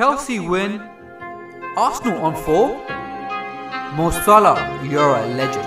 Chelsea 0.00 0.40
win. 0.40 0.80
Arsenal 1.76 2.24
on 2.24 2.34
four. 2.34 2.68
Mo 3.96 4.10
Salah, 4.24 4.82
you're 4.82 5.14
a 5.14 5.26
legend. 5.26 5.66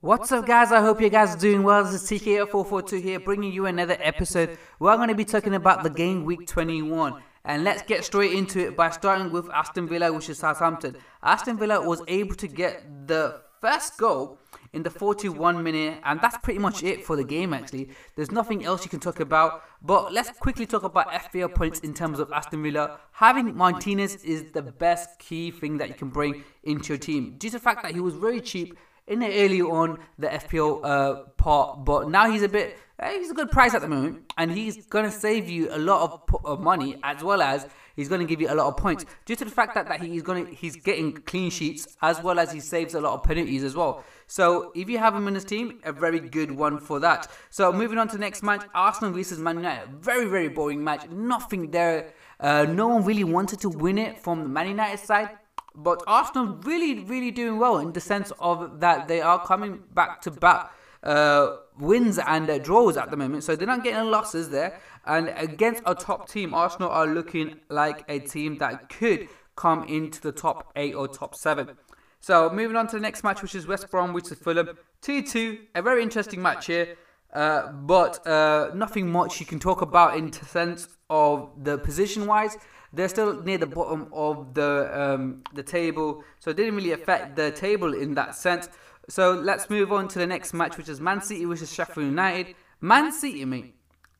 What's 0.00 0.30
up, 0.30 0.46
guys? 0.46 0.70
I 0.70 0.80
hope 0.80 1.00
you 1.00 1.10
guys 1.10 1.34
are 1.34 1.38
doing 1.40 1.64
well. 1.64 1.82
This 1.82 2.00
is 2.00 2.08
TKO442 2.08 3.02
here, 3.02 3.18
bringing 3.18 3.52
you 3.52 3.66
another 3.66 3.96
episode. 3.98 4.56
We're 4.78 4.94
going 4.94 5.08
to 5.08 5.16
be 5.16 5.24
talking 5.24 5.56
about 5.56 5.82
the 5.82 5.90
game 5.90 6.24
week 6.24 6.46
21. 6.46 7.20
And 7.44 7.64
let's 7.64 7.82
get 7.82 8.04
straight 8.04 8.32
into 8.32 8.60
it 8.60 8.76
by 8.76 8.90
starting 8.90 9.32
with 9.32 9.50
Aston 9.50 9.88
Villa, 9.88 10.12
which 10.12 10.28
is 10.28 10.38
Southampton. 10.38 10.96
Aston 11.22 11.58
Villa 11.58 11.80
was 11.84 12.02
able 12.06 12.36
to 12.36 12.46
get 12.46 13.06
the 13.08 13.40
first 13.60 13.96
goal 13.96 14.38
in 14.72 14.82
the 14.82 14.90
41 14.90 15.62
minute, 15.62 15.98
and 16.04 16.20
that's 16.20 16.36
pretty 16.38 16.58
much 16.58 16.82
it 16.82 17.04
for 17.04 17.16
the 17.16 17.24
game, 17.24 17.52
actually. 17.52 17.90
There's 18.16 18.30
nothing 18.30 18.64
else 18.64 18.84
you 18.84 18.90
can 18.90 19.00
talk 19.00 19.20
about, 19.20 19.62
but 19.82 20.12
let's 20.12 20.30
quickly 20.38 20.66
talk 20.66 20.82
about 20.82 21.08
FPL 21.08 21.54
points 21.54 21.80
in 21.80 21.94
terms 21.94 22.18
of 22.18 22.32
Aston 22.32 22.62
Villa. 22.62 22.98
Having 23.12 23.56
Martinez 23.56 24.16
is 24.24 24.52
the 24.52 24.62
best 24.62 25.18
key 25.18 25.50
thing 25.50 25.78
that 25.78 25.88
you 25.88 25.94
can 25.94 26.08
bring 26.08 26.44
into 26.64 26.88
your 26.88 26.98
team, 26.98 27.36
due 27.38 27.50
to 27.50 27.56
the 27.56 27.62
fact 27.62 27.82
that 27.82 27.92
he 27.92 28.00
was 28.00 28.14
very 28.14 28.40
cheap 28.40 28.76
in 29.06 29.18
the 29.18 29.44
early 29.44 29.60
on 29.60 29.98
the 30.18 30.28
FPL 30.28 30.84
uh, 30.84 31.14
part, 31.36 31.84
but 31.84 32.08
now 32.08 32.30
he's 32.30 32.42
a 32.42 32.48
bit. 32.48 32.76
He's 33.10 33.30
a 33.30 33.34
good 33.34 33.50
price 33.50 33.74
at 33.74 33.80
the 33.80 33.88
moment, 33.88 34.32
and 34.36 34.50
he's 34.50 34.86
gonna 34.86 35.10
save 35.10 35.48
you 35.48 35.68
a 35.74 35.78
lot 35.78 36.02
of, 36.02 36.44
of 36.44 36.60
money 36.60 36.96
as 37.02 37.22
well 37.22 37.42
as 37.42 37.66
he's 37.96 38.08
gonna 38.08 38.24
give 38.24 38.40
you 38.40 38.50
a 38.50 38.54
lot 38.54 38.66
of 38.66 38.76
points 38.76 39.04
due 39.24 39.36
to 39.36 39.44
the 39.44 39.50
fact 39.50 39.74
that, 39.74 39.88
that 39.88 40.00
he's 40.00 40.22
gonna 40.22 40.46
he's 40.46 40.76
getting 40.76 41.12
clean 41.12 41.50
sheets 41.50 41.96
as 42.02 42.22
well 42.22 42.38
as 42.38 42.52
he 42.52 42.60
saves 42.60 42.94
a 42.94 43.00
lot 43.00 43.14
of 43.14 43.22
penalties 43.22 43.64
as 43.64 43.74
well. 43.74 44.04
So 44.26 44.72
if 44.74 44.88
you 44.88 44.98
have 44.98 45.14
him 45.14 45.28
in 45.28 45.34
his 45.34 45.44
team, 45.44 45.80
a 45.84 45.92
very 45.92 46.20
good 46.20 46.52
one 46.52 46.78
for 46.78 47.00
that. 47.00 47.28
So 47.50 47.72
moving 47.72 47.98
on 47.98 48.08
to 48.08 48.16
the 48.16 48.20
next 48.20 48.42
match, 48.42 48.64
Arsenal 48.74 49.12
versus 49.12 49.38
Man 49.38 49.56
United. 49.56 49.88
Very 50.00 50.26
very 50.26 50.48
boring 50.48 50.82
match. 50.82 51.08
Nothing 51.08 51.70
there. 51.70 52.12
Uh, 52.40 52.64
no 52.64 52.88
one 52.88 53.04
really 53.04 53.24
wanted 53.24 53.60
to 53.60 53.68
win 53.68 53.98
it 53.98 54.18
from 54.18 54.42
the 54.42 54.48
Man 54.48 54.68
United 54.68 54.98
side. 54.98 55.30
But 55.74 56.02
Arsenal 56.06 56.58
really, 56.64 57.00
really 57.00 57.30
doing 57.30 57.58
well 57.58 57.78
in 57.78 57.92
the 57.92 58.00
sense 58.00 58.30
of 58.38 58.80
that 58.80 59.08
they 59.08 59.22
are 59.22 59.44
coming 59.44 59.82
back 59.94 60.20
to 60.22 60.30
back 60.30 60.70
uh, 61.02 61.56
wins 61.78 62.18
and 62.18 62.48
uh, 62.48 62.58
draws 62.58 62.96
at 62.96 63.10
the 63.10 63.16
moment. 63.16 63.44
So 63.44 63.56
they're 63.56 63.66
not 63.66 63.84
getting 63.84 64.10
losses 64.10 64.50
there. 64.50 64.80
And 65.04 65.32
against 65.36 65.82
a 65.86 65.94
top 65.94 66.28
team, 66.28 66.54
Arsenal 66.54 66.90
are 66.90 67.06
looking 67.06 67.56
like 67.68 68.04
a 68.08 68.20
team 68.20 68.58
that 68.58 68.88
could 68.88 69.28
come 69.56 69.84
into 69.84 70.20
the 70.20 70.32
top 70.32 70.70
eight 70.76 70.94
or 70.94 71.08
top 71.08 71.34
seven. 71.34 71.76
So 72.20 72.48
moving 72.50 72.76
on 72.76 72.86
to 72.88 72.96
the 72.96 73.00
next 73.00 73.24
match, 73.24 73.42
which 73.42 73.54
is 73.54 73.66
West 73.66 73.90
Bromwich 73.90 74.26
to 74.26 74.36
Fulham. 74.36 74.78
2-2, 75.02 75.58
a 75.74 75.82
very 75.82 76.02
interesting 76.02 76.40
match 76.40 76.66
here. 76.66 76.96
Uh, 77.32 77.72
but 77.72 78.24
uh, 78.26 78.70
nothing 78.74 79.10
much 79.10 79.40
you 79.40 79.46
can 79.46 79.58
talk 79.58 79.82
about 79.82 80.16
in 80.16 80.32
sense 80.32 80.86
of 81.08 81.50
the 81.64 81.78
position-wise. 81.78 82.56
They're 82.92 83.08
still 83.08 83.42
near 83.42 83.56
the 83.56 83.66
bottom 83.66 84.08
of 84.12 84.52
the 84.52 84.90
um, 84.92 85.42
the 85.54 85.62
table, 85.62 86.22
so 86.38 86.50
it 86.50 86.58
didn't 86.58 86.76
really 86.76 86.92
affect 86.92 87.36
the 87.36 87.50
table 87.50 87.94
in 87.94 88.14
that 88.14 88.34
sense. 88.34 88.68
So 89.12 89.32
let's 89.32 89.68
move 89.68 89.92
on 89.92 90.08
to 90.08 90.18
the 90.18 90.26
next 90.26 90.54
match, 90.54 90.78
which 90.78 90.88
is 90.88 90.98
Man 90.98 91.20
City 91.20 91.44
versus 91.44 91.70
Sheffield 91.70 92.06
United. 92.06 92.54
Man 92.80 93.12
City, 93.12 93.44
mate, 93.44 93.74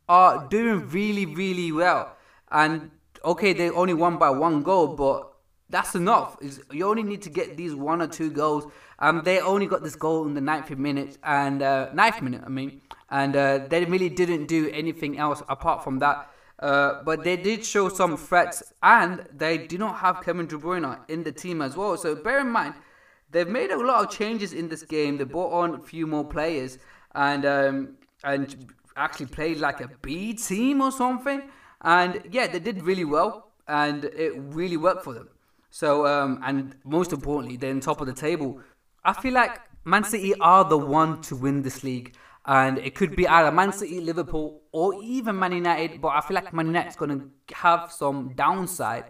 are 0.07 0.47
doing 0.51 0.87
really, 0.91 1.25
really 1.25 1.73
well, 1.73 2.15
and 2.51 2.91
okay, 3.25 3.55
they 3.55 3.71
only 3.71 3.95
won 3.95 4.19
by 4.19 4.29
one 4.29 4.62
goal, 4.62 4.89
but 4.89 5.33
that's 5.71 5.95
enough. 5.95 6.37
You 6.71 6.87
only 6.87 7.05
need 7.05 7.23
to 7.23 7.31
get 7.31 7.57
these 7.57 7.75
one 7.75 8.03
or 8.03 8.07
two 8.07 8.31
goals. 8.31 8.71
Um, 8.99 9.23
they 9.25 9.41
only 9.41 9.67
got 9.67 9.83
this 9.83 9.97
goal 9.97 10.27
in 10.27 10.34
the 10.34 10.43
ninth 10.43 10.69
minute 10.77 11.16
and 11.25 11.62
uh, 11.62 11.89
ninth 11.95 12.21
minute, 12.21 12.43
I 12.45 12.50
mean, 12.50 12.83
and 13.09 13.34
uh, 13.34 13.61
they 13.71 13.87
really 13.87 14.11
didn't 14.11 14.45
do 14.45 14.69
anything 14.75 15.16
else 15.16 15.43
apart 15.49 15.83
from 15.83 16.00
that. 16.00 16.31
Uh, 16.59 17.03
but 17.03 17.25
they 17.25 17.39
did 17.39 17.65
show 17.65 17.89
some 17.89 18.19
threats, 18.19 18.75
and 18.83 19.25
they 19.33 19.56
do 19.56 19.78
not 19.78 20.00
have 20.00 20.22
Kevin 20.22 20.45
De 20.45 20.59
Bruyne 20.59 20.99
in 21.09 21.22
the 21.22 21.33
team 21.33 21.62
as 21.62 21.78
well. 21.78 21.97
So 21.97 22.15
bear 22.15 22.41
in 22.41 22.49
mind, 22.49 22.75
they've 23.32 23.48
made 23.48 23.70
a 23.70 23.78
lot 23.78 24.04
of 24.04 24.10
changes 24.10 24.53
in 24.53 24.69
this 24.69 24.82
game. 24.82 25.19
They 25.19 25.25
brought 25.25 25.53
on 25.53 25.75
a 25.75 25.78
few 25.78 26.06
more 26.06 26.25
players, 26.25 26.78
and 27.15 27.44
um, 27.44 27.97
and 28.22 28.72
actually 28.97 29.26
played 29.26 29.59
like 29.59 29.81
a 29.81 29.91
B 30.03 30.34
team 30.34 30.81
or 30.81 30.93
something. 30.93 31.42
And 31.81 32.22
yeah, 32.31 32.47
they 32.47 32.60
did 32.60 32.82
really 32.82 33.04
well, 33.04 33.48
and 33.66 34.04
it 34.04 34.32
really 34.37 34.76
worked 34.76 35.04
for 35.04 35.15
them. 35.15 35.28
So 35.71 36.06
um, 36.06 36.41
and 36.44 36.76
most 36.84 37.12
importantly, 37.12 37.56
they're 37.56 37.71
on 37.72 37.81
top 37.81 38.00
of 38.00 38.06
the 38.06 38.15
table. 38.15 38.60
I 39.04 39.12
feel 39.12 39.34
like 39.34 39.60
Man 39.84 40.04
City 40.04 40.34
are 40.41 40.65
the 40.65 40.78
one 40.78 41.21
to 41.22 41.34
win 41.34 41.62
this 41.62 41.82
league 41.82 42.15
and 42.47 42.78
it 42.78 42.94
could 42.94 43.15
be 43.15 43.26
either 43.28 43.53
Man 43.53 43.72
City, 43.72 44.00
Liverpool, 44.00 44.62
or 44.72 44.94
even 45.03 45.38
Man 45.38 45.53
United. 45.53 46.00
But 46.00 46.09
I 46.09 46.21
feel 46.21 46.34
like 46.34 46.53
Man 46.53 46.66
United's 46.66 46.97
going 46.97 47.19
to 47.21 47.54
have 47.54 47.92
some 47.92 48.32
downside 48.34 49.04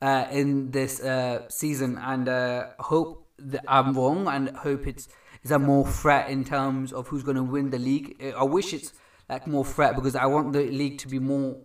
uh, 0.00 0.26
in 0.32 0.70
this 0.70 1.00
uh, 1.00 1.48
season, 1.48 1.98
and 1.98 2.28
uh, 2.28 2.66
hope 2.80 3.28
that 3.50 3.64
I'm 3.68 3.94
wrong, 3.94 4.28
and 4.28 4.56
hope 4.56 4.86
it's 4.86 5.08
is 5.42 5.50
a 5.50 5.58
more 5.58 5.86
threat 5.86 6.30
in 6.30 6.44
terms 6.44 6.92
of 6.92 7.08
who's 7.08 7.22
going 7.22 7.36
to 7.36 7.42
win 7.42 7.70
the 7.70 7.78
league. 7.78 8.32
I 8.36 8.44
wish 8.44 8.72
it's 8.72 8.92
like 9.28 9.46
more 9.46 9.64
threat 9.64 9.96
because 9.96 10.14
I 10.14 10.26
want 10.26 10.52
the 10.52 10.70
league 10.70 10.98
to 10.98 11.08
be 11.08 11.18
more. 11.18 11.56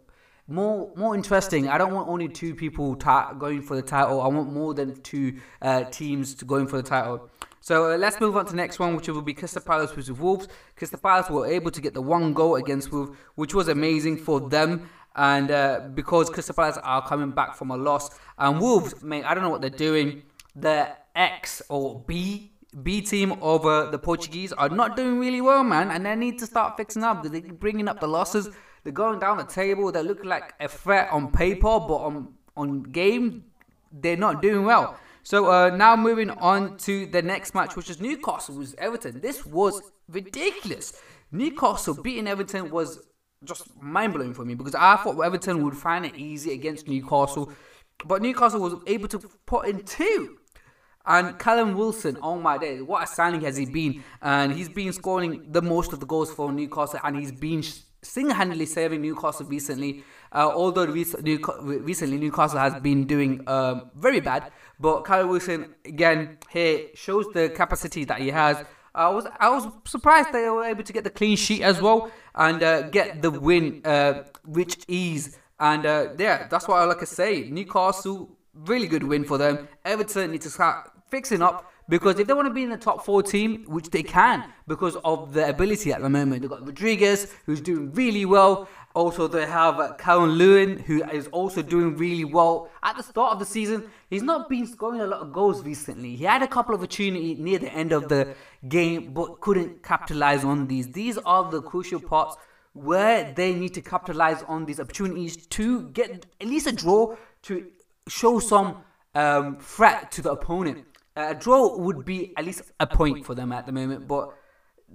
More, 0.49 0.93
more 0.95 1.13
interesting. 1.13 1.67
I 1.67 1.77
don't 1.77 1.93
want 1.93 2.07
only 2.07 2.29
two 2.29 2.55
people 2.55 2.95
ta- 2.95 3.33
going 3.33 3.61
for 3.61 3.75
the 3.75 3.81
title. 3.81 4.21
I 4.21 4.27
want 4.27 4.53
more 4.53 4.73
than 4.73 5.01
two 5.01 5.39
uh, 5.61 5.83
teams 5.83 6.35
to 6.35 6.45
going 6.45 6.67
for 6.67 6.77
the 6.77 6.87
title. 6.87 7.29
So 7.59 7.91
uh, 7.91 7.97
let's 7.97 8.17
move 8.21 8.37
on 8.37 8.45
to 8.45 8.51
the 8.51 8.55
next 8.55 8.79
one, 8.79 8.95
which 8.95 9.09
will 9.09 9.21
be 9.21 9.33
Crystal 9.33 9.61
Palace 9.61 9.91
versus 9.91 10.17
Wolves. 10.17 10.47
Crystal 10.77 10.99
Palace 10.99 11.29
were 11.29 11.45
able 11.45 11.69
to 11.71 11.81
get 11.81 11.93
the 11.93 12.01
one 12.01 12.33
goal 12.33 12.55
against 12.55 12.93
Wolves, 12.93 13.11
which 13.35 13.53
was 13.53 13.67
amazing 13.67 14.15
for 14.15 14.39
them. 14.39 14.89
And 15.17 15.51
uh, 15.51 15.81
because 15.93 16.29
Crystal 16.29 16.55
Palace 16.55 16.77
are 16.81 17.05
coming 17.05 17.31
back 17.31 17.57
from 17.57 17.71
a 17.71 17.75
loss, 17.75 18.09
and 18.37 18.61
Wolves, 18.61 19.03
mate, 19.03 19.25
I 19.25 19.33
don't 19.33 19.43
know 19.43 19.49
what 19.49 19.59
they're 19.59 19.69
doing. 19.69 20.23
The 20.55 20.95
X 21.17 21.61
or 21.67 22.03
B 22.07 22.51
B 22.83 23.01
team 23.01 23.37
over 23.41 23.89
the 23.89 23.97
Portuguese 23.97 24.53
are 24.53 24.69
not 24.69 24.95
doing 24.95 25.19
really 25.19 25.41
well, 25.41 25.63
man, 25.63 25.89
and 25.89 26.05
they 26.05 26.15
need 26.15 26.37
to 26.39 26.45
start 26.45 26.77
fixing 26.77 27.03
up. 27.03 27.23
They're 27.23 27.41
bringing 27.41 27.87
up 27.87 27.99
the 27.99 28.07
losses. 28.07 28.49
They're 28.83 28.93
going 28.93 29.19
down 29.19 29.37
the 29.37 29.43
table. 29.43 29.91
They 29.91 30.03
look 30.03 30.23
like 30.23 30.53
a 30.59 30.67
threat 30.67 31.09
on 31.11 31.31
paper, 31.31 31.79
but 31.79 31.95
on 31.95 32.33
on 32.55 32.83
game, 32.83 33.45
they're 33.91 34.15
not 34.15 34.41
doing 34.41 34.63
well. 34.65 34.97
So 35.23 35.51
uh, 35.51 35.75
now 35.75 35.95
moving 35.95 36.29
on 36.29 36.77
to 36.77 37.05
the 37.07 37.21
next 37.21 37.53
match, 37.53 37.75
which 37.75 37.89
is 37.89 37.99
Newcastle 37.99 38.55
versus 38.55 38.75
Everton. 38.77 39.19
This 39.19 39.45
was 39.45 39.81
ridiculous. 40.07 40.93
Newcastle 41.31 41.95
beating 42.01 42.27
Everton 42.27 42.69
was 42.69 43.01
just 43.43 43.63
mind 43.81 44.13
blowing 44.13 44.33
for 44.33 44.45
me 44.45 44.55
because 44.55 44.75
I 44.75 44.95
thought 44.97 45.19
Everton 45.19 45.63
would 45.63 45.75
find 45.75 46.05
it 46.05 46.15
easy 46.15 46.53
against 46.53 46.87
Newcastle, 46.87 47.51
but 48.05 48.21
Newcastle 48.21 48.61
was 48.61 48.75
able 48.87 49.07
to 49.09 49.19
put 49.45 49.67
in 49.67 49.83
two. 49.83 50.36
And 51.07 51.39
Callum 51.39 51.75
Wilson, 51.75 52.17
oh 52.21 52.37
my 52.37 52.57
days, 52.57 52.83
what 52.83 53.01
a 53.01 53.07
signing 53.07 53.41
has 53.41 53.55
he 53.55 53.65
been? 53.65 54.03
And 54.21 54.51
he's 54.51 54.67
been 54.67 54.91
scoring 54.91 55.45
the 55.49 55.61
most 55.61 55.93
of 55.93 56.01
the 56.01 56.05
goals 56.05 56.31
for 56.33 56.51
Newcastle, 56.51 56.99
and 57.01 57.15
he's 57.15 57.31
been 57.31 57.63
single-handedly 58.01 58.65
saving 58.65 59.01
Newcastle 59.01 59.45
recently. 59.45 60.03
Uh, 60.33 60.51
although 60.53 60.85
recently 60.85 62.17
Newcastle 62.17 62.59
has 62.59 62.75
been 62.81 63.05
doing 63.05 63.41
um, 63.47 63.89
very 63.95 64.19
bad, 64.19 64.51
but 64.79 65.03
Kyle 65.03 65.27
Wilson 65.27 65.73
again 65.85 66.37
here 66.49 66.87
shows 66.93 67.25
the 67.33 67.49
capacity 67.49 68.03
that 68.03 68.19
he 68.19 68.29
has. 68.29 68.57
I 68.93 69.07
was 69.09 69.27
I 69.39 69.49
was 69.49 69.67
surprised 69.85 70.33
they 70.33 70.49
were 70.49 70.65
able 70.65 70.83
to 70.83 70.91
get 70.91 71.03
the 71.03 71.09
clean 71.09 71.37
sheet 71.37 71.61
as 71.61 71.79
well 71.79 72.11
and 72.35 72.61
uh, 72.61 72.89
get 72.89 73.21
the 73.21 73.31
win 73.31 73.81
uh, 73.85 74.23
with 74.45 74.83
ease. 74.89 75.37
And 75.59 75.85
uh, 75.85 76.09
yeah, 76.17 76.47
that's 76.49 76.67
what 76.67 76.79
I 76.79 76.83
like 76.85 76.99
to 76.99 77.05
say. 77.05 77.49
Newcastle 77.49 78.37
really 78.65 78.87
good 78.87 79.03
win 79.03 79.23
for 79.23 79.37
them. 79.37 79.67
Everton 79.85 80.31
need 80.31 80.41
to 80.41 80.49
start 80.49 80.89
fixing 81.09 81.41
up 81.41 81.71
because 81.89 82.19
if 82.19 82.27
they 82.27 82.33
want 82.33 82.47
to 82.47 82.53
be 82.53 82.63
in 82.63 82.69
the 82.69 82.77
top 82.77 83.05
four 83.05 83.23
team, 83.23 83.63
which 83.67 83.89
they 83.91 84.03
can 84.03 84.43
because 84.67 84.97
of 85.05 85.33
the 85.33 85.47
ability 85.47 85.93
at 85.93 86.01
the 86.01 86.09
moment, 86.09 86.41
they've 86.41 86.49
got 86.49 86.65
Rodriguez 86.65 87.33
who's 87.45 87.61
doing 87.61 87.93
really 87.93 88.25
well. 88.25 88.67
Also, 88.93 89.27
they 89.27 89.45
have 89.45 89.97
Calvert-Lewin, 89.97 90.79
who 90.79 91.03
is 91.03 91.27
also 91.27 91.61
doing 91.61 91.95
really 91.95 92.25
well. 92.25 92.69
At 92.81 92.97
the 92.97 93.03
start 93.03 93.33
of 93.33 93.39
the 93.39 93.45
season, 93.45 93.83
he's 94.09 94.23
not 94.23 94.49
been 94.49 94.65
scoring 94.65 95.01
a 95.01 95.07
lot 95.07 95.21
of 95.21 95.31
goals 95.31 95.63
recently. 95.63 96.15
He 96.15 96.25
had 96.25 96.41
a 96.41 96.47
couple 96.47 96.73
of 96.73 96.81
opportunities 96.81 97.37
near 97.37 97.59
the 97.59 97.71
end 97.71 97.91
of 97.91 98.09
the 98.09 98.35
game, 98.67 99.13
but 99.13 99.39
couldn't 99.39 99.83
capitalize 99.83 100.43
on 100.43 100.67
these. 100.67 100.91
These 100.91 101.17
are 101.19 101.49
the 101.49 101.61
crucial 101.61 101.99
parts 101.99 102.37
where 102.73 103.33
they 103.33 103.53
need 103.53 103.73
to 103.75 103.81
capitalize 103.81 104.43
on 104.47 104.65
these 104.65 104.79
opportunities 104.79 105.45
to 105.47 105.89
get 105.89 106.25
at 106.41 106.47
least 106.47 106.67
a 106.67 106.71
draw 106.71 107.15
to 107.43 107.67
show 108.07 108.39
some 108.39 108.83
um, 109.15 109.57
threat 109.59 110.11
to 110.11 110.21
the 110.21 110.31
opponent. 110.31 110.85
A 111.17 111.33
draw 111.33 111.75
would 111.77 112.05
be 112.05 112.31
at 112.37 112.45
least 112.45 112.61
a 112.79 112.85
point 112.85 113.25
for 113.25 113.33
them 113.33 113.51
at 113.51 113.65
the 113.65 113.71
moment, 113.71 114.07
but 114.07 114.29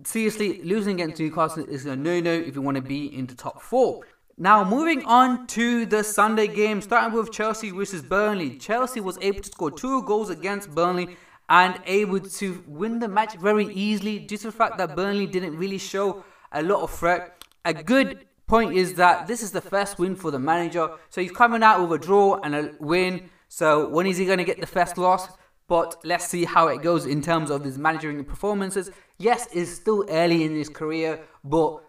seriously, 0.04 0.62
losing 0.62 1.00
against 1.00 1.20
Newcastle 1.20 1.64
is 1.64 1.84
a 1.84 1.96
no-no 1.96 2.30
if 2.30 2.54
you 2.54 2.62
want 2.62 2.76
to 2.76 2.82
be 2.82 3.06
in 3.06 3.26
the 3.26 3.34
top 3.34 3.60
four. 3.60 4.02
Now, 4.38 4.62
moving 4.62 5.04
on 5.04 5.48
to 5.48 5.84
the 5.84 6.04
Sunday 6.04 6.46
game, 6.46 6.80
starting 6.80 7.12
with 7.12 7.32
Chelsea 7.32 7.70
versus 7.70 8.02
Burnley. 8.02 8.56
Chelsea 8.56 9.00
was 9.00 9.18
able 9.20 9.40
to 9.40 9.50
score 9.50 9.72
two 9.72 10.02
goals 10.04 10.30
against 10.30 10.72
Burnley 10.72 11.16
and 11.48 11.80
able 11.86 12.20
to 12.20 12.64
win 12.68 13.00
the 13.00 13.08
match 13.08 13.34
very 13.34 13.66
easily 13.74 14.20
due 14.20 14.36
to 14.38 14.46
the 14.46 14.52
fact 14.52 14.78
that 14.78 14.94
Burnley 14.94 15.26
didn't 15.26 15.56
really 15.56 15.78
show 15.78 16.24
a 16.52 16.62
lot 16.62 16.82
of 16.82 16.90
threat. 16.92 17.44
A 17.64 17.74
good 17.74 18.26
point 18.46 18.74
is 18.74 18.94
that 18.94 19.26
this 19.26 19.42
is 19.42 19.50
the 19.50 19.60
first 19.60 19.98
win 19.98 20.14
for 20.14 20.30
the 20.30 20.38
manager, 20.38 20.88
so 21.10 21.20
he's 21.20 21.32
coming 21.32 21.64
out 21.64 21.80
with 21.82 22.00
a 22.00 22.04
draw 22.04 22.38
and 22.44 22.54
a 22.54 22.74
win. 22.78 23.28
So, 23.48 23.88
when 23.88 24.06
is 24.06 24.16
he 24.16 24.24
going 24.24 24.38
to 24.38 24.44
get 24.44 24.60
the 24.60 24.66
first 24.66 24.96
loss? 24.96 25.28
But 25.72 25.90
let's 26.04 26.26
see 26.26 26.44
how 26.44 26.68
it 26.68 26.82
goes 26.82 27.06
in 27.06 27.22
terms 27.22 27.48
of 27.48 27.64
his 27.64 27.78
managing 27.78 28.22
performances. 28.26 28.90
Yes, 29.16 29.48
it's 29.54 29.70
still 29.70 30.04
early 30.10 30.44
in 30.44 30.54
his 30.54 30.68
career, 30.68 31.18
but 31.42 31.82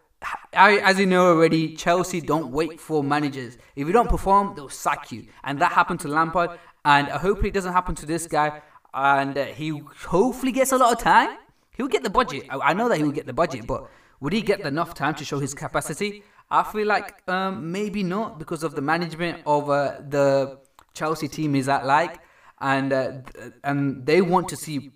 as 0.53 0.97
you 1.01 1.05
know 1.05 1.25
already, 1.31 1.75
Chelsea 1.75 2.21
don't 2.21 2.49
wait 2.59 2.79
for 2.79 3.03
managers. 3.03 3.57
If 3.75 3.85
you 3.87 3.91
don't 3.91 4.07
perform, 4.07 4.53
they'll 4.55 4.69
sack 4.69 5.11
you, 5.11 5.25
and 5.43 5.59
that 5.59 5.73
happened 5.73 5.99
to 5.99 6.07
Lampard. 6.07 6.51
And 6.85 7.09
hopefully, 7.09 7.49
it 7.49 7.53
doesn't 7.53 7.73
happen 7.73 7.93
to 7.95 8.05
this 8.05 8.25
guy. 8.25 8.61
And 8.93 9.37
uh, 9.37 9.45
he 9.47 9.67
hopefully 10.07 10.53
gets 10.53 10.71
a 10.71 10.77
lot 10.77 10.93
of 10.93 10.99
time. 10.99 11.37
He'll 11.75 11.89
get 11.89 12.03
the 12.03 12.09
budget. 12.09 12.45
I 12.49 12.73
know 12.73 12.87
that 12.87 12.97
he 12.99 13.03
will 13.03 13.17
get 13.19 13.25
the 13.25 13.33
budget, 13.33 13.67
but 13.67 13.89
would 14.21 14.31
he 14.31 14.41
get 14.41 14.61
enough 14.61 14.93
time 14.93 15.15
to 15.15 15.25
show 15.25 15.39
his 15.39 15.53
capacity? 15.53 16.23
I 16.49 16.63
feel 16.63 16.87
like 16.87 17.21
um, 17.27 17.69
maybe 17.73 18.01
not 18.01 18.39
because 18.39 18.63
of 18.63 18.75
the 18.75 18.81
management 18.81 19.41
of 19.45 19.69
uh, 19.69 19.99
the 20.07 20.59
Chelsea 20.93 21.27
team 21.27 21.53
is 21.55 21.65
that 21.65 21.85
like, 21.85 22.21
and 22.63 22.91
uh, 22.93 23.11
and 23.63 24.05
they 24.05 24.21
want 24.21 24.47
to 24.47 24.55
see 24.55 24.91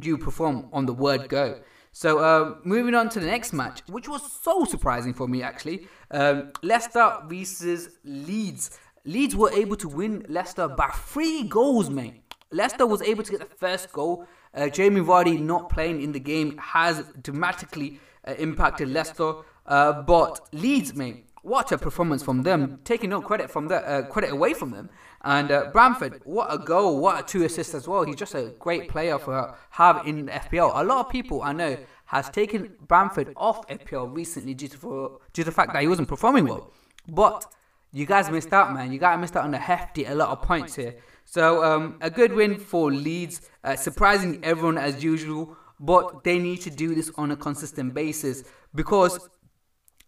you 0.00 0.18
perform 0.18 0.68
on 0.72 0.86
the 0.86 0.92
word 0.92 1.28
go. 1.28 1.60
So 1.90 2.18
uh, 2.18 2.56
moving 2.62 2.94
on 2.94 3.08
to 3.08 3.18
the 3.18 3.26
next 3.26 3.52
match, 3.52 3.82
which 3.88 4.08
was 4.08 4.22
so 4.44 4.64
surprising 4.64 5.14
for 5.14 5.26
me 5.26 5.42
actually, 5.42 5.88
um, 6.12 6.52
Leicester 6.62 7.16
versus 7.26 7.88
Leeds. 8.04 8.78
Leeds 9.04 9.34
were 9.34 9.50
able 9.52 9.76
to 9.76 9.88
win 9.88 10.24
Leicester 10.28 10.68
by 10.68 10.90
three 10.90 11.44
goals, 11.44 11.88
mate. 11.88 12.22
Leicester 12.52 12.86
was 12.86 13.02
able 13.02 13.22
to 13.22 13.30
get 13.30 13.40
the 13.40 13.56
first 13.56 13.90
goal. 13.92 14.26
Uh, 14.54 14.68
Jamie 14.68 15.00
Vardy 15.00 15.40
not 15.40 15.70
playing 15.70 16.02
in 16.02 16.12
the 16.12 16.20
game 16.20 16.56
has 16.58 17.04
dramatically 17.22 18.00
uh, 18.26 18.34
impacted 18.38 18.88
Leicester, 18.88 19.32
uh, 19.66 20.02
but 20.02 20.40
Leeds, 20.52 20.94
mate, 20.94 21.24
what 21.42 21.72
a 21.72 21.78
performance 21.78 22.22
from 22.22 22.42
them, 22.42 22.80
taking 22.84 23.10
no 23.10 23.20
credit 23.20 23.50
from 23.50 23.68
the 23.68 23.76
uh, 23.76 24.02
credit 24.02 24.30
away 24.30 24.54
from 24.54 24.70
them. 24.70 24.90
And 25.22 25.50
uh, 25.50 25.70
Bamford, 25.74 26.20
what 26.24 26.52
a 26.52 26.58
goal, 26.58 27.00
what 27.00 27.20
a 27.20 27.26
two 27.26 27.44
assists 27.44 27.74
as 27.74 27.88
well. 27.88 28.04
He's 28.04 28.16
just 28.16 28.34
a 28.34 28.54
great 28.58 28.88
player 28.88 29.18
for 29.18 29.56
have 29.70 30.06
in 30.06 30.26
FPL. 30.26 30.72
A 30.74 30.84
lot 30.84 31.06
of 31.06 31.12
people 31.12 31.42
I 31.42 31.52
know 31.52 31.76
has 32.06 32.30
taken 32.30 32.74
Bamford 32.86 33.32
off 33.36 33.66
FPL 33.68 34.14
recently 34.14 34.54
due 34.54 34.68
to 34.68 34.78
for, 34.78 35.18
due 35.32 35.42
to 35.42 35.50
the 35.50 35.52
fact 35.52 35.72
that 35.72 35.82
he 35.82 35.88
wasn't 35.88 36.08
performing 36.08 36.46
well. 36.46 36.72
But 37.08 37.44
you 37.92 38.06
guys 38.06 38.30
missed 38.30 38.52
out, 38.52 38.72
man. 38.72 38.92
You 38.92 38.98
guys 38.98 39.18
missed 39.18 39.36
out 39.36 39.44
on 39.44 39.54
a 39.54 39.58
hefty 39.58 40.04
a 40.04 40.14
lot 40.14 40.30
of 40.30 40.42
points 40.42 40.74
here. 40.74 40.96
So 41.24 41.62
um, 41.64 41.98
a 42.00 42.10
good 42.10 42.32
win 42.32 42.58
for 42.58 42.90
Leeds, 42.90 43.50
uh, 43.64 43.76
surprising 43.76 44.44
everyone 44.44 44.78
as 44.78 45.02
usual. 45.02 45.56
But 45.80 46.24
they 46.24 46.38
need 46.38 46.58
to 46.62 46.70
do 46.70 46.94
this 46.94 47.10
on 47.16 47.30
a 47.30 47.36
consistent 47.36 47.94
basis 47.94 48.44
because 48.74 49.28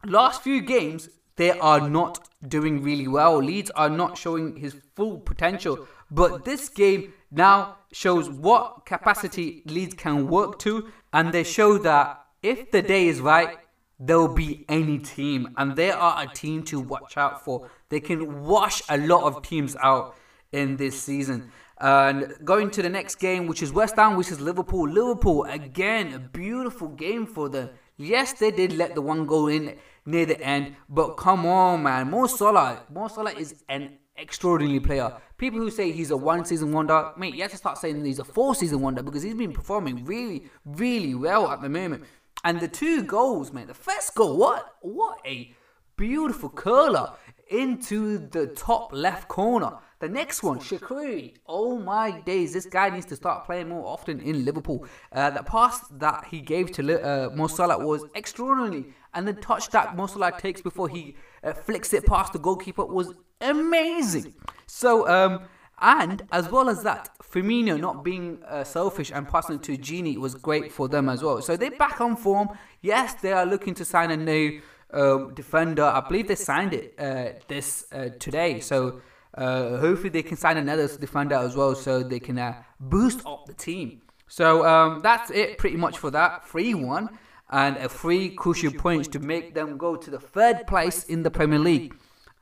last 0.05 0.43
few 0.43 0.62
games 0.62 1.09
they 1.40 1.52
are 1.58 1.88
not 1.88 2.28
doing 2.46 2.82
really 2.82 3.08
well. 3.08 3.38
Leeds 3.38 3.70
are 3.70 3.88
not 3.88 4.19
showing 4.19 4.56
his 4.56 4.76
full 4.94 5.16
potential. 5.19 5.88
But 6.10 6.44
this 6.44 6.69
game 6.69 7.14
now 7.31 7.78
shows 7.92 8.28
what 8.28 8.84
capacity 8.84 9.62
Leeds 9.64 9.94
can 9.94 10.28
work 10.28 10.58
to, 10.60 10.90
and 11.14 11.32
they 11.32 11.44
show 11.44 11.78
that 11.78 12.06
if 12.42 12.70
the 12.70 12.82
day 12.82 13.08
is 13.08 13.22
right, 13.22 13.56
there'll 13.98 14.34
be 14.46 14.66
any 14.69 14.98
team, 14.98 15.54
and 15.56 15.76
they 15.76 15.90
are 15.90 16.22
a 16.22 16.26
team 16.26 16.62
to 16.64 16.78
watch 16.78 17.16
out 17.16 17.42
for. 17.42 17.70
They 17.88 18.00
can 18.00 18.44
wash 18.44 18.82
a 18.90 18.98
lot 18.98 19.22
of 19.25 19.42
teams 19.42 19.76
out 19.82 20.16
in 20.52 20.76
this 20.76 21.00
season. 21.00 21.50
And 21.78 22.34
going 22.44 22.70
to 22.72 22.82
the 22.82 22.90
next 22.90 23.14
game, 23.14 23.46
which 23.46 23.62
is 23.62 23.72
West 23.72 23.96
Ham, 23.96 24.16
which 24.16 24.31
is 24.31 24.40
Liverpool. 24.40 24.87
Liverpool, 24.87 25.44
again, 25.44 26.12
a 26.12 26.19
beautiful 26.19 26.88
game 26.88 27.25
for 27.26 27.48
them. 27.48 27.70
Yes, 27.96 28.34
they 28.34 28.50
did 28.50 28.75
let 28.75 28.94
the 28.94 29.00
one 29.00 29.25
go 29.25 29.48
in 29.48 29.78
near 30.06 30.26
the 30.26 30.41
end, 30.41 30.76
but 30.88 31.14
come 31.17 31.47
on, 31.47 31.82
man. 31.82 32.11
Mo 32.11 32.26
Salah, 32.26 32.82
Mo 32.91 33.08
Salah 33.08 33.32
is 33.32 33.62
an 33.69 33.99
extraordinary 34.17 34.81
player. 34.81 35.12
People 35.38 35.58
who 35.58 35.70
say 35.70 35.93
he's 35.93 36.11
a 36.11 36.17
one 36.17 36.44
season 36.44 36.73
wonder, 36.73 37.12
mate, 37.17 37.35
you 37.35 37.43
have 37.43 37.50
to 37.50 37.56
start 37.56 37.79
saying 37.79 38.05
he's 38.05 38.19
a 38.19 38.25
four 38.25 38.55
season 38.55 38.81
wonder 38.81 39.02
because 39.02 39.23
he's 39.23 39.35
been 39.35 39.52
performing 39.52 40.05
really, 40.05 40.44
really 40.64 41.14
well 41.14 41.50
at 41.50 41.62
the 41.62 41.69
moment. 41.69 42.05
And 42.44 42.61
the 42.61 42.69
two 42.69 43.02
goals, 43.02 43.52
man, 43.52 43.67
the 43.67 43.75
first 43.75 44.14
goal, 44.14 44.37
what, 44.37 44.76
what 44.81 45.20
a 45.26 45.55
beautiful 45.97 46.49
curler 46.49 47.12
into 47.49 48.19
the 48.29 48.47
top 48.47 48.93
left 48.93 49.29
corner. 49.29 49.79
The 50.00 50.08
next 50.08 50.43
one, 50.43 50.58
Shaqiri. 50.58 51.35
Oh 51.47 51.79
my 51.79 52.20
days, 52.20 52.55
this 52.55 52.64
guy 52.64 52.88
needs 52.88 53.05
to 53.06 53.17
start 53.17 53.44
playing 53.44 53.69
more 53.69 53.87
often 53.87 54.19
in 54.20 54.47
Liverpool. 54.47 54.87
Uh, 55.12 55.29
the 55.29 55.43
pass 55.43 55.87
that 55.91 56.25
he 56.31 56.41
gave 56.41 56.73
to 56.73 56.82
uh, 56.82 57.29
Mo 57.35 57.47
Salah 57.47 57.85
was 57.87 58.05
extraordinary, 58.14 58.87
and 59.12 59.29
the 59.29 59.35
touch 59.35 59.69
that 59.70 59.97
Mo 59.99 60.06
Salah 60.06 60.32
takes 60.38 60.62
before 60.62 60.88
he 60.88 61.17
uh, 61.44 61.52
flicks 61.52 61.93
it 61.93 62.06
past 62.06 62.32
the 62.32 62.38
goalkeeper 62.38 62.85
was 62.87 63.12
amazing. 63.43 64.32
So, 64.67 65.06
um, 65.06 65.43
and 65.82 66.23
as 66.32 66.50
well 66.50 66.70
as 66.70 66.82
that, 66.82 67.11
Firmino 67.23 67.79
not 67.79 68.02
being 68.02 68.43
uh, 68.49 68.64
selfish 68.64 69.12
and 69.12 69.29
passing 69.29 69.58
to 69.61 69.76
Gini 69.76 70.17
was 70.17 70.35
great 70.35 70.73
for 70.73 70.88
them 70.88 71.11
as 71.11 71.23
well. 71.23 71.43
So 71.43 71.58
they're 71.58 71.70
back 71.73 72.00
on 72.00 72.17
form. 72.17 72.49
Yes, 72.81 73.14
they 73.14 73.32
are 73.32 73.44
looking 73.44 73.75
to 73.75 73.85
sign 73.85 74.11
a 74.11 74.17
new 74.17 74.62
uh, 74.93 75.26
defender. 75.35 75.85
I 75.85 76.00
believe 76.00 76.29
they 76.29 76.37
signed 76.37 76.73
it 76.73 76.94
uh, 76.99 77.38
this 77.49 77.85
uh, 77.93 78.08
today. 78.19 78.61
So 78.61 79.02
uh, 79.35 79.79
hopefully 79.79 80.09
they 80.11 80.23
can 80.23 80.37
sign 80.37 80.56
another 80.56 80.88
defender 80.88 81.37
as 81.37 81.56
well, 81.56 81.75
so 81.75 82.03
they 82.03 82.21
can 82.21 82.38
uh, 82.38 82.62
boost 82.79 83.25
up 83.27 83.47
the 83.47 83.55
team. 83.55 84.03
So 84.27 84.65
um, 84.65 85.00
that's 85.03 85.31
it, 85.31 85.59
pretty 85.59 85.77
much 85.77 85.99
for 85.99 86.11
that 86.12 86.47
free 86.47 86.75
one 86.75 87.19
and 87.50 87.77
a 87.79 87.88
free 87.88 88.31
crucial 88.31 88.73
points 88.73 89.09
to 89.09 89.19
make 89.19 89.55
them 89.55 89.77
go 89.77 89.97
to 89.97 90.11
the 90.11 90.21
third 90.21 90.67
place 90.67 91.05
in 91.05 91.23
the 91.23 91.31
Premier 91.31 91.59
League. 91.59 91.94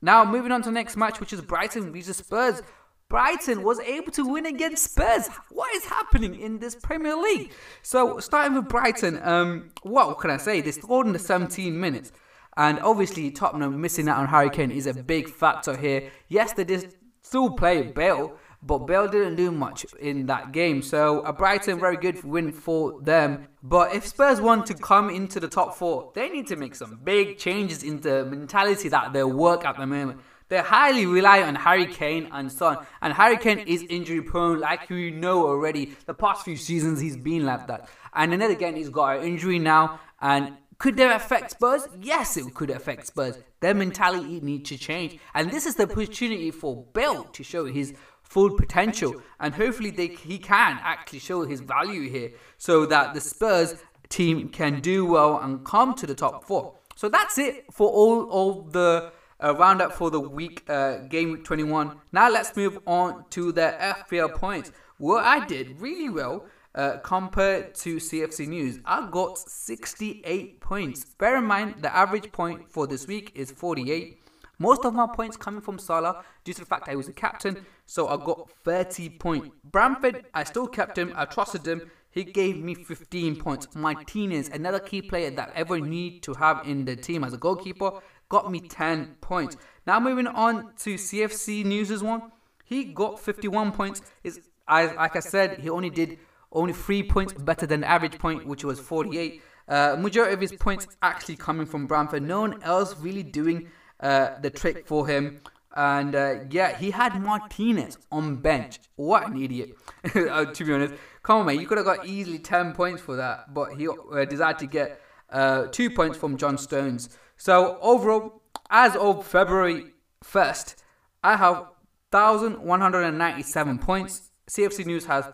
Now 0.02 0.24
moving 0.24 0.52
on 0.52 0.62
to 0.62 0.68
the 0.68 0.74
next 0.74 0.96
match, 0.96 1.18
which 1.18 1.32
is 1.32 1.40
Brighton 1.40 1.92
versus 1.92 2.18
Spurs. 2.18 2.62
Brighton 3.08 3.62
was 3.62 3.80
able 3.80 4.12
to 4.12 4.26
win 4.26 4.44
against 4.44 4.92
Spurs. 4.92 5.28
What 5.50 5.74
is 5.74 5.86
happening 5.86 6.38
in 6.38 6.58
this 6.58 6.74
Premier 6.74 7.16
League? 7.16 7.52
So 7.82 8.20
starting 8.20 8.54
with 8.54 8.68
Brighton, 8.68 9.18
um, 9.22 9.70
what 9.82 10.18
can 10.18 10.30
I 10.30 10.36
say? 10.36 10.60
They 10.60 10.72
scored 10.72 11.06
in 11.06 11.14
the 11.14 11.18
17 11.18 11.78
minutes. 11.80 12.12
And 12.58 12.80
obviously, 12.80 13.30
Tottenham 13.30 13.80
missing 13.80 14.08
out 14.08 14.18
on 14.18 14.26
Harry 14.26 14.50
Kane 14.50 14.72
is 14.72 14.88
a 14.88 14.92
big 14.92 15.30
factor 15.30 15.76
here. 15.76 16.10
Yes, 16.26 16.52
they 16.54 16.64
did 16.64 16.92
still 17.22 17.50
play 17.50 17.82
Bale, 17.82 18.36
but 18.64 18.78
Bale 18.78 19.06
didn't 19.06 19.36
do 19.36 19.52
much 19.52 19.86
in 20.00 20.26
that 20.26 20.50
game. 20.50 20.82
So 20.82 21.20
a 21.20 21.32
Brighton 21.32 21.78
very 21.78 21.96
good 21.96 22.24
win 22.24 22.50
for 22.50 23.00
them. 23.00 23.46
But 23.62 23.94
if 23.94 24.04
Spurs 24.08 24.40
want 24.40 24.66
to 24.66 24.74
come 24.74 25.08
into 25.08 25.38
the 25.38 25.46
top 25.46 25.76
four, 25.76 26.10
they 26.16 26.28
need 26.30 26.48
to 26.48 26.56
make 26.56 26.74
some 26.74 26.98
big 27.04 27.38
changes 27.38 27.84
in 27.84 28.00
the 28.00 28.24
mentality 28.24 28.88
that 28.88 29.12
they 29.12 29.22
work 29.22 29.64
at 29.64 29.76
the 29.76 29.86
moment. 29.86 30.20
They 30.48 30.58
highly 30.58 31.06
rely 31.06 31.42
on 31.42 31.54
Harry 31.54 31.86
Kane 31.86 32.28
and 32.32 32.50
Son. 32.50 32.78
And 33.02 33.12
Harry 33.12 33.36
Kane 33.36 33.60
is 33.60 33.84
injury 33.88 34.22
prone, 34.22 34.58
like 34.58 34.90
we 34.90 35.12
know 35.12 35.46
already. 35.46 35.94
The 36.06 36.14
past 36.14 36.44
few 36.44 36.56
seasons 36.56 37.00
he's 37.00 37.16
been 37.16 37.46
like 37.46 37.68
that. 37.68 37.88
And 38.14 38.32
then 38.32 38.42
again, 38.42 38.74
he's 38.74 38.88
got 38.88 39.18
an 39.18 39.24
injury 39.24 39.60
now. 39.60 40.00
And 40.20 40.56
could 40.78 40.96
they 40.96 41.10
affect 41.10 41.50
Spurs? 41.50 41.88
Yes, 42.00 42.36
it 42.36 42.54
could 42.54 42.70
affect 42.70 43.08
Spurs. 43.08 43.38
Their 43.60 43.74
mentality 43.74 44.38
needs 44.40 44.68
to 44.70 44.78
change. 44.78 45.18
And 45.34 45.50
this 45.50 45.66
is 45.66 45.74
the 45.74 45.90
opportunity 45.90 46.52
for 46.52 46.84
Bale 46.92 47.24
to 47.24 47.42
show 47.42 47.64
his 47.64 47.94
full 48.22 48.56
potential. 48.56 49.20
And 49.40 49.54
hopefully 49.54 49.90
they, 49.90 50.06
he 50.06 50.38
can 50.38 50.78
actually 50.82 51.18
show 51.18 51.44
his 51.44 51.60
value 51.60 52.08
here 52.08 52.30
so 52.58 52.86
that 52.86 53.12
the 53.12 53.20
Spurs 53.20 53.74
team 54.08 54.50
can 54.50 54.80
do 54.80 55.04
well 55.04 55.38
and 55.38 55.64
come 55.64 55.94
to 55.94 56.06
the 56.06 56.14
top 56.14 56.44
four. 56.44 56.76
So 56.94 57.08
that's 57.08 57.38
it 57.38 57.64
for 57.72 57.88
all, 57.88 58.58
of 58.60 58.72
the 58.72 59.12
uh, 59.42 59.54
roundup 59.56 59.92
for 59.92 60.10
the 60.10 60.20
week, 60.20 60.62
uh, 60.68 60.98
game 61.08 61.42
21. 61.42 61.96
Now 62.12 62.30
let's 62.30 62.56
move 62.56 62.78
on 62.86 63.24
to 63.30 63.50
the 63.50 63.74
FPL 63.80 64.34
points. 64.34 64.70
What 64.98 65.24
I 65.24 65.44
did 65.44 65.80
really 65.80 66.08
well 66.08 66.46
uh, 66.78 66.98
compared 66.98 67.74
to 67.74 67.96
CFC 67.96 68.46
News, 68.46 68.78
I 68.84 69.08
got 69.10 69.36
68 69.36 70.60
points. 70.60 71.04
Bear 71.18 71.36
in 71.36 71.44
mind, 71.44 71.82
the 71.82 71.94
average 71.94 72.30
point 72.30 72.70
for 72.70 72.86
this 72.86 73.08
week 73.08 73.32
is 73.34 73.50
48. 73.50 74.20
Most 74.60 74.84
of 74.84 74.94
my 74.94 75.08
points 75.12 75.36
coming 75.36 75.60
from 75.60 75.78
Salah 75.78 76.24
due 76.44 76.52
to 76.52 76.60
the 76.60 76.66
fact 76.66 76.88
I 76.88 76.94
was 76.94 77.08
a 77.08 77.12
captain, 77.12 77.66
so 77.86 78.06
I 78.06 78.16
got 78.16 78.48
30 78.64 79.10
points. 79.10 79.48
Bamford, 79.64 80.26
I 80.32 80.44
still 80.44 80.68
kept 80.68 80.96
him, 80.96 81.12
I 81.16 81.24
trusted 81.24 81.66
him. 81.66 81.90
He 82.10 82.22
gave 82.22 82.62
me 82.62 82.74
15 82.74 83.36
points. 83.36 83.74
Martinez, 83.74 84.48
another 84.48 84.78
key 84.78 85.02
player 85.02 85.30
that 85.32 85.52
ever 85.56 85.80
need 85.80 86.22
to 86.22 86.34
have 86.34 86.62
in 86.64 86.84
the 86.84 86.94
team 86.94 87.24
as 87.24 87.32
a 87.32 87.38
goalkeeper, 87.38 87.90
got 88.28 88.52
me 88.52 88.60
10 88.60 89.16
points. 89.20 89.56
Now 89.84 89.98
moving 89.98 90.28
on 90.28 90.72
to 90.78 90.94
CFC 90.94 91.64
News' 91.64 92.04
one, 92.04 92.30
he 92.64 92.84
got 92.84 93.18
51 93.18 93.72
points. 93.72 94.00
Is 94.22 94.40
like 94.68 95.16
I 95.16 95.20
said, 95.20 95.58
he 95.58 95.70
only 95.70 95.90
did 95.90 96.18
only 96.52 96.72
three 96.72 97.02
points 97.02 97.32
better 97.32 97.66
than 97.66 97.84
average 97.84 98.18
point, 98.18 98.46
which 98.46 98.64
was 98.64 98.80
48. 98.80 99.42
Uh, 99.68 99.96
majority 99.98 100.32
of 100.32 100.40
his 100.40 100.52
points 100.52 100.86
actually 101.02 101.36
coming 101.36 101.66
from 101.66 101.86
Bamford. 101.86 102.22
No 102.22 102.40
one 102.40 102.62
else 102.62 102.96
really 102.98 103.22
doing 103.22 103.68
uh, 104.00 104.38
the 104.40 104.50
trick 104.50 104.86
for 104.86 105.06
him. 105.06 105.40
And 105.76 106.14
uh, 106.14 106.36
yeah, 106.50 106.76
he 106.76 106.90
had 106.90 107.20
Martinez 107.20 107.98
on 108.10 108.36
bench. 108.36 108.80
What 108.96 109.28
an 109.28 109.40
idiot, 109.40 109.76
uh, 110.14 110.46
to 110.46 110.64
be 110.64 110.72
honest. 110.72 110.94
Come 111.22 111.40
on, 111.40 111.46
man, 111.46 111.60
you 111.60 111.66
could 111.66 111.76
have 111.78 111.86
got 111.86 112.06
easily 112.06 112.38
10 112.38 112.72
points 112.72 113.02
for 113.02 113.16
that, 113.16 113.52
but 113.52 113.74
he 113.74 113.86
uh, 113.86 114.24
decided 114.24 114.58
to 114.60 114.66
get 114.66 115.00
uh, 115.30 115.66
two 115.66 115.90
points 115.90 116.16
from 116.16 116.38
John 116.38 116.56
Stones. 116.56 117.10
So 117.36 117.78
overall, 117.82 118.42
as 118.70 118.96
of 118.96 119.26
February 119.26 119.92
1st, 120.24 120.76
I 121.22 121.36
have 121.36 121.66
1,197 122.10 123.78
points. 123.78 124.30
CFC 124.50 124.86
News 124.86 125.04
has 125.04 125.26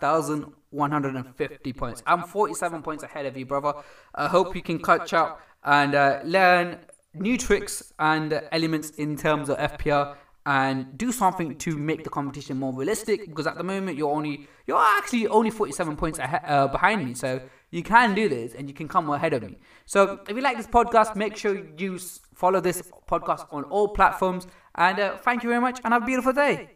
1,150 0.75 1.73
points. 1.73 2.03
I'm 2.07 2.25
47 2.25 2.83
points 2.83 3.03
ahead 3.03 3.27
of 3.27 3.37
you, 3.37 3.47
brother. 3.47 3.75
I 4.15 4.29
hope 4.29 4.55
you 4.55 4.63
can 4.63 4.83
catch 4.83 5.13
up 5.15 5.41
and 5.63 5.95
uh, 5.95 6.21
learn 6.25 6.79
new 7.15 7.39
tricks 7.39 7.93
and 7.99 8.43
elements 8.53 8.91
in 8.91 9.17
terms 9.17 9.49
of 9.49 9.57
FPL 9.59 10.17
and 10.47 10.99
do 10.99 11.11
something 11.11 11.57
to 11.57 11.79
make 11.79 12.05
the 12.05 12.11
competition 12.11 12.59
more 12.59 12.73
realistic 12.75 13.27
because 13.27 13.47
at 13.47 13.57
the 13.57 13.65
moment 13.65 13.97
you're 13.97 14.13
only 14.13 14.47
you're 14.67 14.85
actually 14.99 15.27
only 15.29 15.51
47 15.51 15.97
points 15.97 16.19
ahead, 16.19 16.43
uh, 16.47 16.69
behind 16.69 17.05
me 17.05 17.15
so 17.15 17.41
you 17.71 17.83
can 17.83 18.15
do 18.15 18.29
this 18.29 18.55
and 18.55 18.69
you 18.69 18.75
can 18.75 18.87
come 18.87 19.09
ahead 19.09 19.33
of 19.33 19.43
me 19.43 19.57
so 19.87 20.21
if 20.29 20.37
you 20.37 20.43
like 20.43 20.59
this 20.59 20.67
podcast 20.67 21.17
make 21.17 21.35
sure 21.35 21.63
you 21.79 21.99
follow 22.35 22.61
this 22.61 22.83
podcast 23.09 23.47
on 23.53 23.65
all 23.65 23.89
platforms 23.89 24.47
and 24.75 25.01
uh, 25.01 25.17
thank 25.17 25.43
you 25.43 25.49
very 25.49 25.63
much 25.63 25.81
and 25.83 25.95
have 25.95 26.03
a 26.03 26.07
beautiful 26.07 26.33
day 26.33 26.69